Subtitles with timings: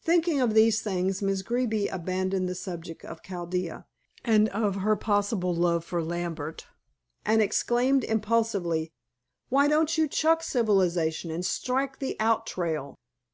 [0.00, 3.84] Thinking of these things, Miss Greeby abandoned the subject of Chaldea,
[4.24, 6.66] and of her possible love for Lambert,
[7.26, 8.94] and exclaimed impulsively,
[9.50, 12.96] "Why don't you chuck civilization and strike the out trail?"